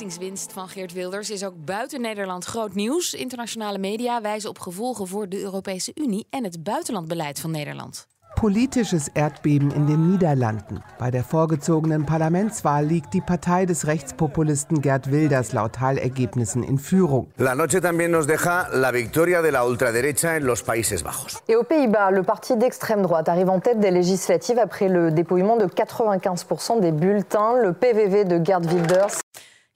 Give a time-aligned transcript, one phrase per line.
[0.00, 3.14] Verkiezingswinst van Geert Wilders is ook buiten Nederland groot nieuws.
[3.14, 8.06] Internationale media wijzen op gevolgen voor de Europese Unie en het buitenlandbeleid van Nederland.
[8.40, 10.82] Politisches Erdbeben in den Niederlanden.
[10.98, 17.26] Bei der vorgezogenen Parlamentswahl liegt die Partei des Rechtspopulisten Gerd Wilders laut Wahlergebnissen in Führung.
[17.36, 21.42] La noche también nos deja la victoria de la ultraderecha en los Países Bajos.
[21.46, 25.58] Et aux Pays-Bas, le parti d'extrême droite arrive en tête des législatives après le dépouillement
[25.58, 27.60] de 95% des bulletins.
[27.62, 29.19] Le PVV de Gerd Wilders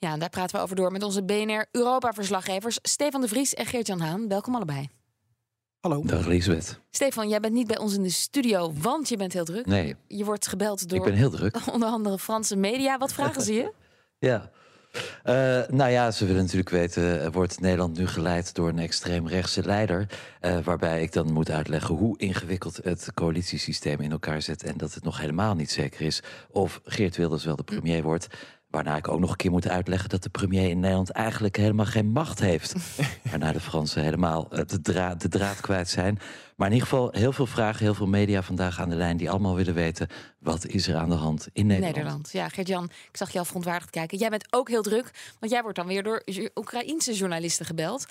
[0.05, 4.01] Ja, daar praten we over door met onze BNR Europa-verslaggevers Stefan de Vries en Geert-Jan
[4.01, 4.29] Haan.
[4.29, 4.89] Welkom allebei.
[5.81, 6.03] Hallo.
[6.05, 6.81] Dag Elisabeth.
[6.91, 9.67] Stefan, jij bent niet bij ons in de studio, want je bent heel druk.
[9.67, 11.57] Nee, Je wordt gebeld door ik ben heel druk.
[11.73, 12.99] onder andere Franse media.
[12.99, 13.73] Wat vragen ze je?
[14.19, 14.51] Ja.
[15.23, 15.35] Eh,
[15.69, 20.07] nou ja, ze willen natuurlijk weten, eh, wordt Nederland nu geleid door een extreemrechtse leider?
[20.41, 24.95] Eh, waarbij ik dan moet uitleggen hoe ingewikkeld het coalitiesysteem in elkaar zit en dat
[24.95, 28.27] het nog helemaal niet zeker is of Geert Wilders wel de premier wordt.
[28.75, 31.87] Waarna ik ook nog een keer moet uitleggen dat de premier in Nederland eigenlijk helemaal
[31.87, 32.75] geen macht heeft.
[33.31, 36.19] Waarna de Fransen helemaal eh, de draad, de draad kwijt zijn.
[36.57, 39.31] Maar in ieder geval heel veel vragen, heel veel media vandaag aan de lijn die
[39.31, 40.09] allemaal willen weten
[40.39, 41.95] wat is er aan de hand in Nederland.
[41.95, 42.33] Nederland.
[42.33, 44.19] Ja, Geert-Jan, ik zag je al verontwaardigd kijken.
[44.19, 46.23] Jij bent ook heel druk, want jij wordt dan weer door
[46.55, 48.07] Oekraïense journalisten gebeld.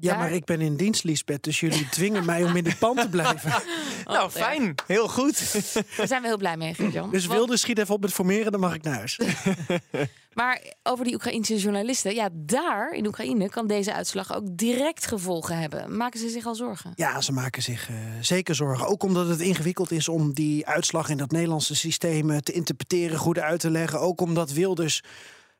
[0.00, 2.78] Ja, Daar- maar ik ben in dienst, Lisbeth, dus jullie dwingen mij om in dit
[2.78, 3.52] pand te blijven.
[4.04, 4.74] Nou, fijn.
[4.86, 5.52] Heel goed.
[5.96, 7.10] Daar zijn we heel blij mee, Geert-Jan.
[7.10, 9.20] Dus Want- wilde schiet even op met formeren, dan mag ik naar huis.
[10.34, 15.58] Maar over die Oekraïnse journalisten, ja, daar in Oekraïne kan deze uitslag ook direct gevolgen
[15.58, 15.96] hebben.
[15.96, 16.92] Maken ze zich al zorgen?
[16.94, 18.86] Ja, ze maken zich eh, zeker zorgen.
[18.86, 23.18] Ook omdat het ingewikkeld is om die uitslag in dat Nederlandse systeem eh, te interpreteren,
[23.18, 24.00] goed uit te leggen.
[24.00, 25.02] Ook omdat Wilders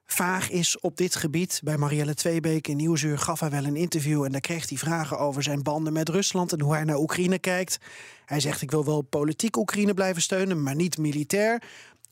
[0.06, 1.61] vaag is op dit gebied.
[1.65, 4.25] Bij Marielle Tweebeek in Nieuwsuur gaf hij wel een interview...
[4.25, 6.53] en daar kreeg hij vragen over zijn banden met Rusland...
[6.53, 7.78] en hoe hij naar Oekraïne kijkt.
[8.25, 11.62] Hij zegt, ik wil wel politiek Oekraïne blijven steunen, maar niet militair.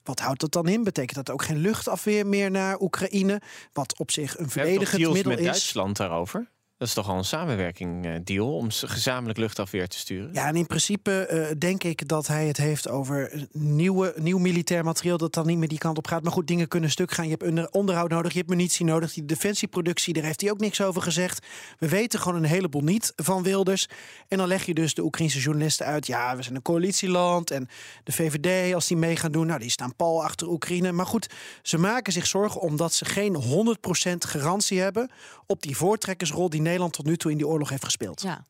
[0.02, 0.84] Wat houdt dat dan in?
[0.84, 3.40] Betekent dat ook geen luchtafweer meer naar Oekraïne?
[3.72, 5.44] Wat op zich een verdedigend middel met is.
[5.44, 6.52] Duitsland daarover?
[6.78, 10.30] Dat is toch al een samenwerking eh, deal om gezamenlijk luchtafweer te sturen?
[10.32, 14.84] Ja, en in principe eh, denk ik dat hij het heeft over nieuwe, nieuw militair
[14.84, 16.22] materieel dat dan niet meer die kant op gaat.
[16.22, 17.24] Maar goed, dingen kunnen stuk gaan.
[17.24, 19.12] Je hebt onder- onderhoud nodig, je hebt munitie nodig.
[19.12, 21.46] Die defensieproductie, daar heeft hij ook niks over gezegd.
[21.78, 23.88] We weten gewoon een heleboel niet van Wilders.
[24.28, 26.06] En dan leg je dus de Oekraïnse journalisten uit.
[26.06, 27.68] Ja, we zijn een coalitieland en
[28.04, 30.92] de VVD, als die mee gaan doen, nou, die staan pal achter Oekraïne.
[30.92, 31.28] Maar goed,
[31.62, 35.10] ze maken zich zorgen omdat ze geen 100% garantie hebben
[35.46, 38.22] op die voortrekkersrol die Nederland tot nu toe in die oorlog heeft gespeeld.
[38.22, 38.44] Ja.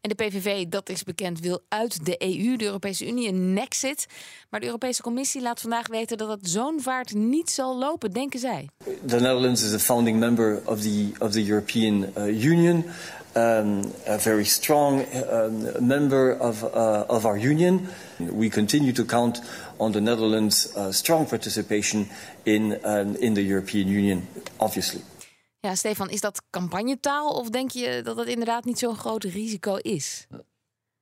[0.00, 4.06] En de PVV, dat is bekend, wil uit de EU, de Europese Unie, een nexit.
[4.50, 8.40] Maar de Europese Commissie laat vandaag weten dat het zo'n vaart niet zal lopen, denken
[8.40, 8.68] zij.
[9.06, 12.84] The Netherlands is a founding member of the of the European uh, Union,
[13.36, 17.88] um, a very strong um, member of uh, of our union.
[18.16, 19.42] We continue to count
[19.76, 22.08] on the Netherlands' uh, strong participation
[22.42, 25.00] in um, in the European Union, obviously.
[25.64, 29.76] Ja, Stefan, is dat campagnetaal of denk je dat het inderdaad niet zo'n groot risico
[29.76, 30.26] is?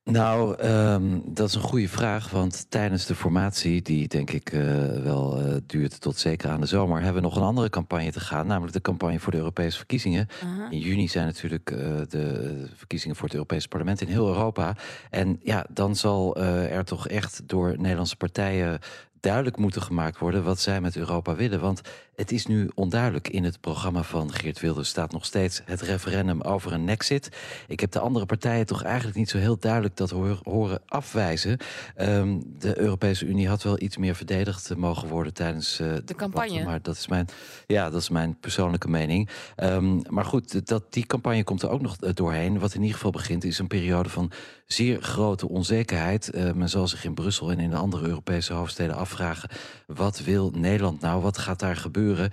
[0.04, 2.30] Nou, ehm, dat is een goede vraag.
[2.30, 4.62] Want tijdens de formatie, die denk ik eh,
[5.02, 8.20] wel eh, duurt tot zeker aan de zomer, hebben we nog een andere campagne te
[8.20, 8.46] gaan.
[8.46, 10.26] Namelijk de campagne voor de Europese verkiezingen.
[10.70, 11.78] In juni zijn natuurlijk eh,
[12.08, 14.76] de verkiezingen voor het Europese parlement in heel Europa.
[15.10, 18.80] En ja, dan zal er toch echt door Nederlandse partijen
[19.22, 21.60] duidelijk moeten gemaakt worden wat zij met Europa willen.
[21.60, 21.80] Want
[22.22, 23.28] het is nu onduidelijk.
[23.28, 27.28] In het programma van Geert Wilders staat nog steeds het referendum over een nexit.
[27.68, 30.10] Ik heb de andere partijen toch eigenlijk niet zo heel duidelijk dat
[30.42, 31.58] horen afwijzen.
[31.96, 36.48] Ehm, de Europese Unie had wel iets meer verdedigd mogen worden tijdens eh, de, campagne.
[36.48, 37.28] debatten, Maar dat is mijn,
[37.66, 39.28] ja, dat is mijn persoonlijke mening.
[39.56, 42.58] Ehm, maar goed, dat, die campagne komt er ook nog eh, doorheen.
[42.58, 44.32] Wat in ieder geval begint, is een periode van
[44.66, 46.30] zeer grote onzekerheid.
[46.30, 49.50] Eh, men zal zich in Brussel en in de andere Europese hoofdsteden afvragen:
[49.86, 51.22] wat wil Nederland nou?
[51.22, 52.10] Wat gaat daar gebeuren?
[52.18, 52.30] Eh,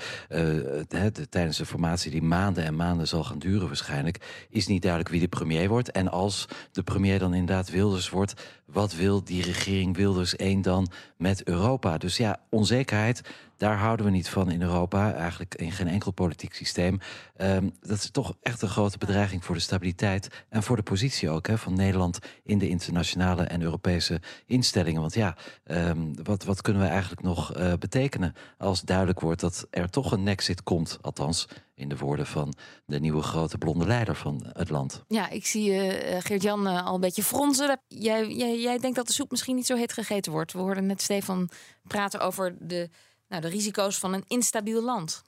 [0.88, 4.81] de- de- tijdens de formatie die maanden en maanden zal gaan duren, waarschijnlijk, is niet
[4.81, 5.92] duidelijk wie de premier wordt.
[5.92, 8.34] En als de premier dan inderdaad Wilders wordt,
[8.66, 10.88] wat wil die regering Wilders 1 dan
[11.18, 11.98] met Europa?
[11.98, 13.22] Dus ja, onzekerheid.
[13.59, 17.00] Daar houden we niet van in Europa, eigenlijk in geen enkel politiek systeem.
[17.35, 21.29] Ehm, dat is toch echt een grote bedreiging voor de stabiliteit en voor de positie
[21.29, 25.01] ook hè, van Nederland in de internationale en Europese instellingen.
[25.01, 29.67] Want ja, ehm, wat, wat kunnen we eigenlijk nog uh, betekenen als duidelijk wordt dat
[29.69, 32.53] er toch een nexit komt, althans in de woorden van
[32.85, 35.03] de nieuwe grote blonde leider van het land.
[35.07, 37.79] Ja, ik zie uh, Geert-Jan al een beetje fronzen.
[37.88, 40.53] Jij, jij, jij denkt dat de soep misschien niet zo heet gegeten wordt.
[40.53, 41.50] We hoorden net Stefan
[41.88, 42.89] praten over de,
[43.30, 45.24] nou, de risico's van een instabiel land.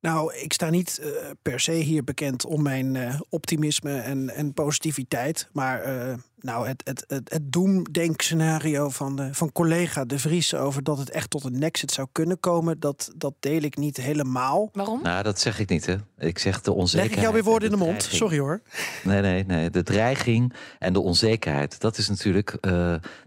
[0.00, 1.08] Nou, ik sta niet uh,
[1.42, 5.48] per se hier bekend om mijn uh, optimisme en, en positiviteit.
[5.52, 10.82] Maar uh, nou, het, het, het, het doemdenkscenario van, de, van collega De Vries over
[10.82, 14.70] dat het echt tot een nexit zou kunnen komen, dat, dat deel ik niet helemaal.
[14.72, 15.02] Waarom?
[15.02, 15.96] Nou, dat zeg ik niet, hè.
[16.18, 17.10] Ik zeg de onzekerheid.
[17.10, 18.02] Leg ik jou weer woorden in de mond?
[18.02, 18.60] Sorry hoor.
[19.04, 19.70] Nee, nee, nee.
[19.70, 22.56] De dreiging en de onzekerheid, dat is natuurlijk,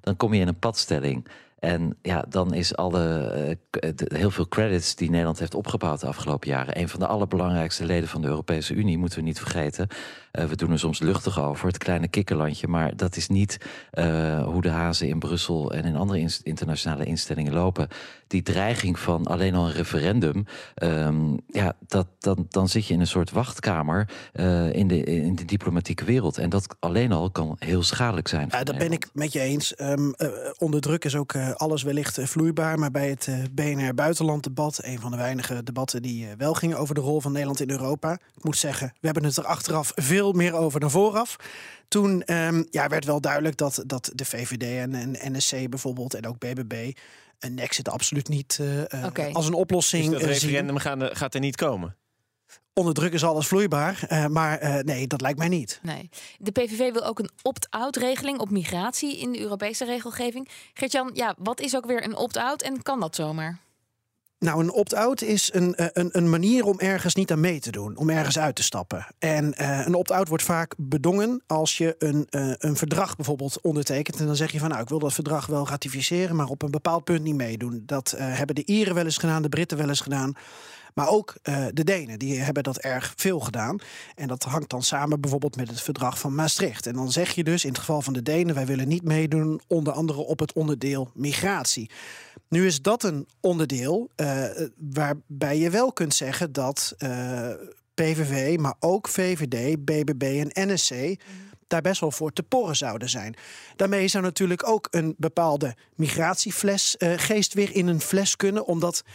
[0.01, 1.27] dan kom je in een padstelling.
[1.61, 6.49] En ja, dan is alle, uh, heel veel credits die Nederland heeft opgebouwd de afgelopen
[6.49, 6.79] jaren.
[6.79, 9.87] Een van de allerbelangrijkste leden van de Europese Unie, moeten we niet vergeten.
[10.31, 12.67] Uh, we doen er soms luchtig over, het kleine kikkerlandje.
[12.67, 13.57] Maar dat is niet
[13.93, 17.87] uh, hoe de hazen in Brussel en in andere in internationale instellingen lopen.
[18.27, 20.45] Die dreiging van alleen al een referendum,
[20.83, 24.09] um, ja, dat, dan, dan zit je in een soort wachtkamer
[24.71, 26.37] in, de, in de diplomatieke wereld.
[26.37, 28.47] En dat alleen al kan heel schadelijk zijn.
[28.51, 29.79] Ja, dat ben ik met je eens.
[29.79, 30.13] Um,
[30.57, 32.79] onder druk is ook alles wellicht vloeibaar.
[32.79, 37.01] Maar bij het BNR Buitenlanddebat, een van de weinige debatten die wel gingen over de
[37.01, 38.13] rol van Nederland in Europa.
[38.13, 41.35] Ik moet zeggen, we hebben het er achteraf veel meer over dan vooraf.
[41.87, 46.27] Toen um, ja, werd wel duidelijk dat, dat de VVD en, en NSC bijvoorbeeld en
[46.27, 46.91] ook BBB
[47.39, 49.31] een exit absoluut niet uh, okay.
[49.31, 51.95] als een oplossing dus dat referendum gaan, gaat er niet komen?
[52.73, 55.79] Onder druk is alles vloeibaar, uh, maar uh, nee, dat lijkt mij niet.
[55.81, 56.09] Nee.
[56.37, 60.49] De PVV wil ook een opt-out regeling op migratie in de Europese regelgeving.
[60.73, 63.59] Gertjan, ja, wat is ook weer een opt-out en kan dat zomaar?
[64.41, 67.71] Nou, een opt-out is een, eh, een, een manier om ergens niet aan mee te
[67.71, 69.07] doen, om ergens uit te stappen.
[69.19, 74.19] En uh, een opt-out wordt vaak bedongen als je een, uh, een verdrag bijvoorbeeld ondertekent.
[74.19, 76.71] En dan zeg je van nou, ik wil dat verdrag wel ratificeren, maar op een
[76.71, 77.83] bepaald punt niet meedoen.
[77.85, 80.33] Dat hebben de Ieren wel eens gedaan, de Britten wel eens gedaan.
[80.93, 81.35] Maar ook
[81.73, 83.79] de Denen, die hebben dat erg veel gedaan.
[84.15, 86.87] En dat hangt dan samen bijvoorbeeld met het verdrag van Maastricht.
[86.87, 89.61] En dan zeg je dus in het geval van de Denen, wij willen niet meedoen,
[89.67, 91.89] onder andere op het onderdeel migratie.
[92.51, 94.45] Nu is dat een onderdeel uh,
[94.77, 97.49] waarbij je wel kunt zeggen dat uh,
[97.93, 101.15] PVV, maar ook VVD, BBB en NSC
[101.67, 103.35] daar best wel voor te porren zouden zijn.
[103.75, 109.03] Daarmee zou natuurlijk ook een bepaalde migratiefles uh, geest weer in een fles kunnen, omdat
[109.03, 109.11] eh,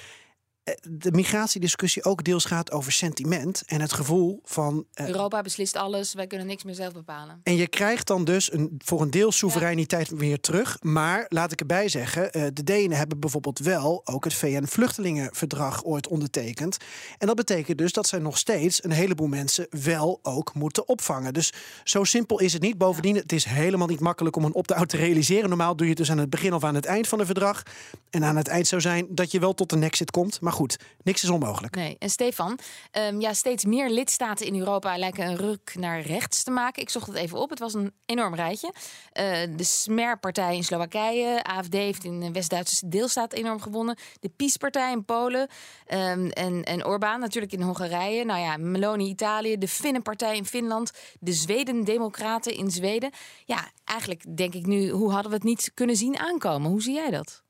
[0.90, 4.84] de migratiediscussie ook deels gaat over sentiment en het gevoel van.
[4.94, 7.40] Uh, Europa beslist alles, wij kunnen niks meer zelf bepalen.
[7.42, 10.16] En je krijgt dan dus een, voor een deel soevereiniteit ja.
[10.16, 10.76] weer terug.
[10.82, 16.08] Maar laat ik erbij zeggen, uh, de Denen hebben bijvoorbeeld wel ook het VN-vluchtelingenverdrag ooit
[16.08, 16.76] ondertekend.
[17.18, 21.34] En dat betekent dus dat zij nog steeds een heleboel mensen wel ook moeten opvangen.
[21.34, 21.52] Dus
[21.84, 22.78] zo simpel is het niet.
[22.78, 23.20] Bovendien, ja.
[23.20, 25.48] het is helemaal niet makkelijk om een opt-out te realiseren.
[25.48, 27.62] Normaal doe je het dus aan het begin of aan het eind van een verdrag.
[28.10, 30.40] En aan het eind zou zijn dat je wel tot een exit komt.
[30.40, 31.74] Maar goed, niks is onmogelijk.
[31.74, 31.96] Nee.
[31.98, 32.58] En Stefan,
[32.92, 36.82] um, ja, steeds meer lidstaten in Europa lijken een ruk naar rechts te maken.
[36.82, 37.50] Ik zocht het even op.
[37.50, 38.72] Het was een enorm rijtje.
[38.72, 41.42] Uh, de Smer-partij in Slowakije.
[41.42, 43.96] AFD heeft in de West-Duitse deelstaat enorm gewonnen.
[44.20, 45.48] De PiS-partij in Polen.
[45.88, 48.24] Um, en, en Orbán natuurlijk in Hongarije.
[48.24, 49.58] Nou ja, Meloni Italië.
[49.58, 50.90] De Finnenpartij in Finland.
[51.20, 53.10] De Zweden-Democraten in Zweden.
[53.44, 56.70] Ja, eigenlijk denk ik nu, hoe hadden we het niet kunnen zien aankomen?
[56.70, 57.44] Hoe zie jij dat?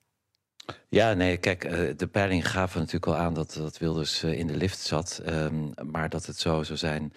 [0.89, 1.61] Ja, nee, kijk,
[1.99, 5.23] de peiling gaven natuurlijk al aan dat, dat Wilders in de lift zat.
[5.29, 7.13] Um, maar dat het zo zou zijn,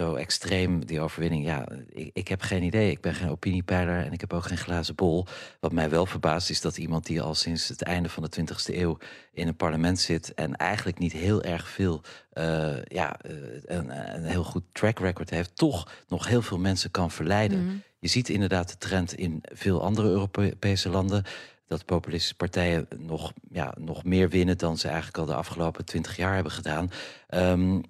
[0.00, 1.44] zo extreem, die overwinning.
[1.44, 2.90] Ja, ik, ik heb geen idee.
[2.90, 5.26] Ik ben geen opiniepeiler en ik heb ook geen glazen bol.
[5.60, 8.74] Wat mij wel verbaast is dat iemand die al sinds het einde van de 20e
[8.74, 8.98] eeuw
[9.32, 12.00] in een parlement zit en eigenlijk niet heel erg veel,
[12.34, 13.16] uh, ja,
[13.64, 17.58] een, een, heel goed track record heeft, toch nog heel veel mensen kan verleiden.
[17.58, 17.82] Mm -hmm.
[17.98, 21.24] Je ziet inderdaad de trend in veel andere Europese landen
[21.70, 26.16] dat populistische partijen nog, ja, nog meer winnen dan ze eigenlijk al de afgelopen twintig
[26.16, 26.90] jaar hebben gedaan.
[27.28, 27.82] Um,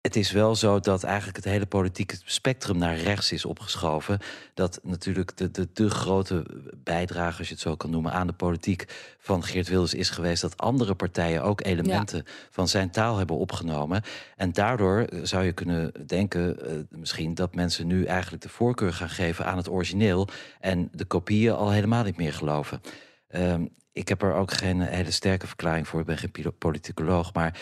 [0.00, 4.18] het is wel zo dat eigenlijk het hele politieke spectrum naar rechts is opgeschoven.
[4.54, 8.32] Dat natuurlijk de, de, de grote bijdrage, als je het zo kan noemen, aan de
[8.32, 8.84] politiek
[9.18, 12.32] van Geert Wilders is geweest dat andere partijen ook elementen ja.
[12.50, 14.02] van zijn taal hebben opgenomen.
[14.36, 19.10] En daardoor zou je kunnen denken, uh, misschien, dat mensen nu eigenlijk de voorkeur gaan
[19.10, 20.28] geven aan het origineel
[20.60, 22.80] en de kopieën al helemaal niet meer geloven.
[23.28, 26.00] Um, ik heb er ook geen hele sterke verklaring voor.
[26.00, 27.32] Ik ben geen politicoloog.
[27.32, 27.60] Maar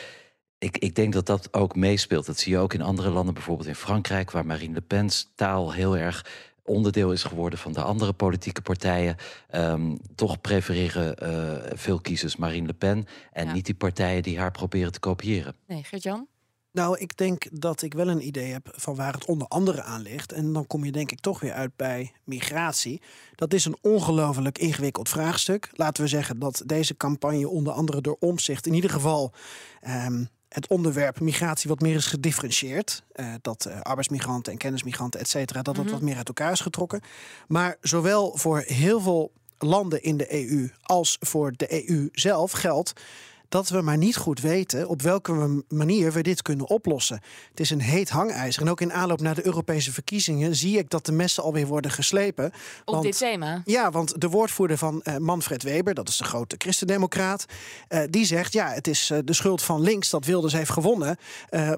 [0.59, 2.27] ik, ik denk dat dat ook meespeelt.
[2.27, 5.73] Dat zie je ook in andere landen, bijvoorbeeld in Frankrijk, waar Marine Le Pen's taal
[5.73, 6.27] heel erg
[6.65, 9.17] onderdeel is geworden van de andere politieke partijen.
[9.55, 13.53] Um, toch prefereren uh, veel kiezers Marine Le Pen en Ja.
[13.53, 15.55] niet die partijen die haar proberen te kopiëren.
[15.67, 16.27] Nee, Gert-Jan?
[16.73, 20.03] Nou, ik denk dat ik wel een idee heb van waar het onder andere aan
[20.03, 20.33] ligt.
[20.33, 23.03] En dan kom je denk ik toch weer uit bij migratie.
[23.35, 25.71] Dat is een ongelooflijk ingewikkeld vraagstuk.
[25.73, 29.33] Laten we zeggen dat deze campagne onder andere door omzicht in ieder geval
[29.81, 33.03] ehm, het onderwerp migratie wat meer is gedifferentieerd.
[33.13, 35.93] Eh, dat eh, arbeidsmigranten en kennismigranten, et cetera, dat dat Mhm.
[35.93, 37.01] wat meer uit elkaar is getrokken.
[37.49, 42.93] Maar zowel voor heel veel landen in de EU als voor de EU zelf geldt
[43.53, 47.21] dat we maar niet goed weten op welke manier we dit kunnen oplossen.
[47.51, 48.63] Het is een heet hangijzer.
[48.63, 51.91] En ook in aanloop naar de Europese verkiezingen zie ik dat de messen alweer worden
[51.91, 52.47] geslepen.
[52.85, 53.63] Op Want- dit thema?
[53.65, 57.45] ja, want de woordvoerder van eh, Manfred Weber, dat is de grote christendemocraat,
[57.89, 61.17] eh, die zegt: ja, het is eh, de schuld van links dat Wilders heeft gewonnen,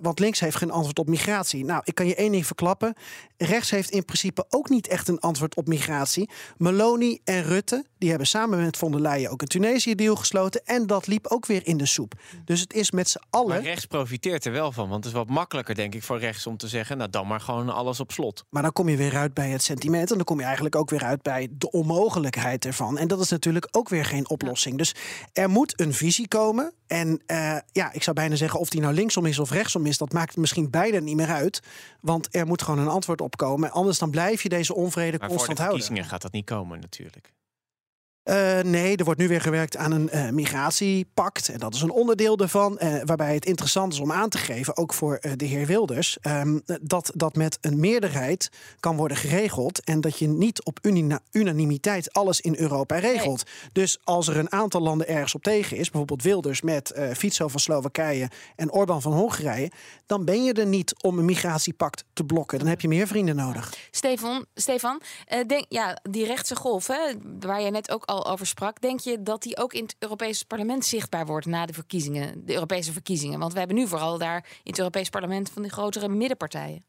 [0.03, 1.65] want links heeft geen antwoord op migratie.
[1.65, 2.95] Nou, ik kan je één ding verklappen:
[3.37, 6.31] rechts heeft in principe ook niet echt een antwoord op migratie.
[6.57, 10.87] Meloni en Rutte, die hebben samen met von der Leyen ook een Tunesië-deal gesloten, en
[10.87, 12.15] dat liep ook weer in de soep.
[12.45, 13.49] Dus het is met z'n allen.
[13.49, 14.89] Maar rechts profiteert er wel van.
[14.89, 16.97] Want het is wat makkelijker, denk ik, voor rechts om te zeggen...
[16.97, 18.45] nou, dan maar gewoon alles op slot.
[18.51, 20.11] Maar dan kom je weer uit bij het sentiment.
[20.11, 22.99] En dan kom je eigenlijk ook weer uit bij de onmogelijkheid ervan.
[22.99, 24.79] En dat is natuurlijk ook weer geen oplossing.
[24.79, 24.95] Dus
[25.33, 26.73] er moet een visie komen.
[26.87, 29.99] En eh, ja, ik zou bijna zeggen of die nou linksom is of rechtsom is,
[29.99, 31.63] dat maakt misschien beide niet meer uit.
[32.01, 33.71] Want er moet gewoon een antwoord op komen.
[33.71, 35.79] Anders dan blijf je deze onvrede Maar voor de constant houden.
[35.79, 37.33] verkiezingen gaat dat niet komen, natuurlijk.
[38.25, 41.49] Eh, nee, er wordt nu weer gewerkt aan een eh, migratiepact.
[41.49, 42.79] En dat is een onderdeel daarvan.
[42.79, 46.59] eh, waarbij het interessant is om aan te geven, ook voor de heer Wilders, ehm,
[46.81, 48.51] dat dat met een meerderheid
[48.81, 49.85] kan worden geregeld.
[49.85, 50.79] En dat je niet op
[51.31, 53.43] unanimiteit alles in Europa regelt.
[53.73, 57.61] Dus als er een aantal landen ergens op tegen is, bijvoorbeeld Wilders met Fico van
[57.61, 59.71] Slowakije en Orbán van Hongarije,
[60.07, 62.59] dan ben je er niet om een migratiepact te blokken.
[62.59, 63.75] Dan heb je meer vrienden nodig.
[63.91, 65.01] Stefan, Stefan
[65.47, 69.23] denk, ja, die rechtse golf, hè, waar jij net ook al over sprak, denk je
[69.23, 73.39] dat die ook in het Europese parlement zichtbaar wordt na de verkiezingen, de Europese verkiezingen?
[73.39, 76.85] Want we hebben nu vooral daar in het Europees parlement van die grotere middenpartijen.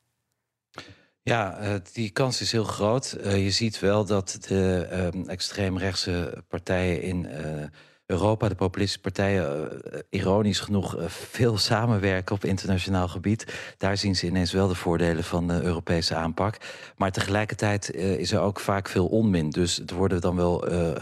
[1.22, 3.12] Ja, eh, die kans is heel groot.
[3.12, 7.64] Eh, je ziet wel dat de ehm, extreemrechtse partijen in eh,
[8.06, 13.54] Europa, de populistische partijen, eh, ironisch genoeg eh, veel samenwerken op internationaal gebied.
[13.78, 16.58] Daar zien ze ineens wel de voordelen van de Europese aanpak.
[16.98, 19.50] Maar tegelijkertijd eh, is er ook vaak veel onmin.
[19.50, 20.96] Dus er worden dan wel eh,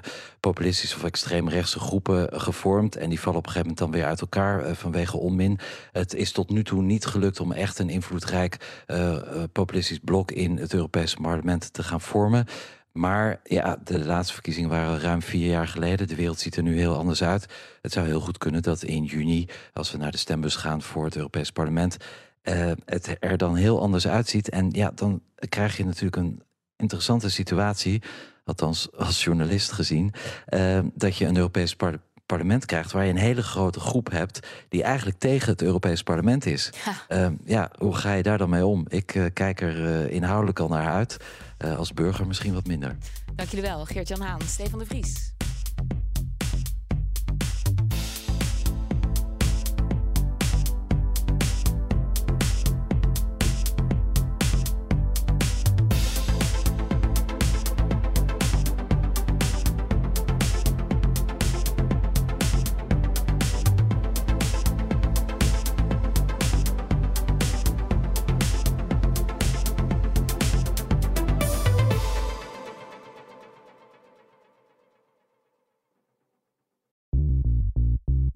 [0.44, 2.96] populistische of extreemrechtse groepen gevormd.
[2.96, 5.60] En die vallen op een gegeven moment dan weer uit elkaar eh, vanwege onmin.
[5.92, 10.32] Het is tot nu toe niet gelukt om echt een invloedrijk eh, eh, populistisch blok
[10.32, 12.46] in het Europese parlement te gaan vormen.
[12.94, 16.08] Maar ja, de laatste verkiezingen waren ruim vier jaar geleden.
[16.08, 17.46] De wereld ziet er nu heel anders uit.
[17.82, 21.06] Het zou heel goed kunnen dat in juni, als we naar de stembus gaan voor
[21.06, 21.98] het Europees Parlement,
[22.42, 24.50] eh, het er dan heel anders uitziet.
[24.50, 26.42] En ja, dan krijg je natuurlijk een
[26.78, 28.02] interessante situatie,
[28.46, 30.14] althans als journalist gezien,
[30.46, 34.48] eh, dat je een Europees par- parlement krijgt waar je een hele grote groep hebt
[34.70, 36.70] die eigenlijk tegen het Europees parlement is.
[37.08, 38.86] Eh, ja, hoe ga je daar dan mee om?
[38.88, 41.18] Ik eh, kijk er eh, inhoudelijk al naar uit.
[41.58, 42.98] Eh, als burger misschien wat minder.
[43.36, 45.33] Dank jullie wel, Geert-Jan Haan, Stefan de Vries.